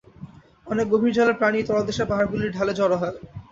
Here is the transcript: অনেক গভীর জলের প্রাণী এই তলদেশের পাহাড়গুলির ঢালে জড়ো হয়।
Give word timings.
অনেক 0.67 0.85
গভীর 0.93 1.15
জলের 1.17 1.37
প্রাণী 1.39 1.57
এই 1.59 1.67
তলদেশের 1.69 2.09
পাহাড়গুলির 2.09 2.53
ঢালে 2.53 2.73
জড়ো 2.79 2.97
হয়। 3.01 3.15